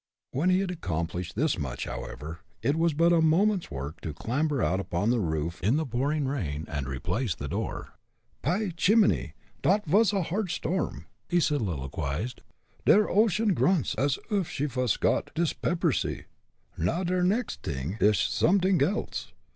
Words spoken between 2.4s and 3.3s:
it was but a